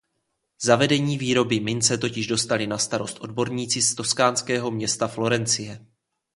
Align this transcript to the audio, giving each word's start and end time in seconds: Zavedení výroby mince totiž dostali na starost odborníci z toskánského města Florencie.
Zavedení 0.61 1.17
výroby 1.17 1.59
mince 1.59 1.97
totiž 1.97 2.27
dostali 2.27 2.67
na 2.67 2.77
starost 2.77 3.19
odborníci 3.19 3.81
z 3.81 3.95
toskánského 3.95 4.71
města 4.71 5.07
Florencie. 5.07 5.85